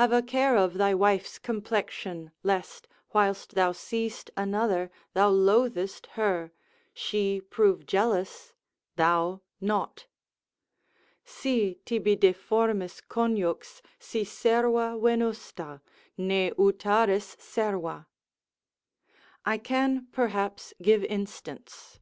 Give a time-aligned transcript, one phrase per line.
[0.00, 6.52] Have a care of thy wife's complexion, lest whilst thou seest another, thou loathest her,
[6.94, 8.54] she prove jealous,
[8.96, 10.06] thou naught,
[11.22, 15.82] Si tibi deformis conjux, si serva venusta,
[16.16, 18.06] Ne utaris serva,———
[19.44, 22.00] I can perhaps give instance.